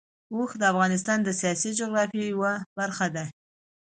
اوښ 0.35 0.51
د 0.61 0.63
افغانستان 0.71 1.17
د 1.23 1.29
سیاسي 1.41 1.71
جغرافیه 1.79 2.25
یوه 2.33 2.53
برخه 2.79 3.07
ده. 3.15 3.25